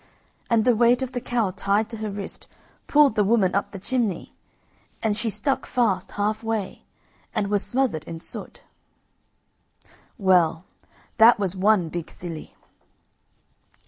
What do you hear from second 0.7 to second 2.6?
weight of the cow tied to her wrist